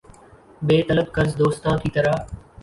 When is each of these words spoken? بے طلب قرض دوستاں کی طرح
بے 0.67 0.77
طلب 0.87 1.11
قرض 1.15 1.37
دوستاں 1.39 1.77
کی 1.83 1.89
طرح 1.95 2.15